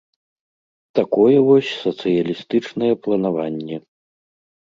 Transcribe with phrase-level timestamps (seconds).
[0.99, 3.77] Такое вось сацыялістычнае планаванне.